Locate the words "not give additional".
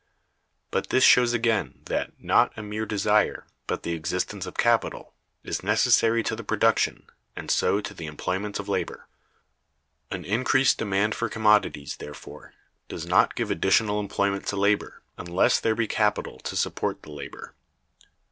13.05-13.99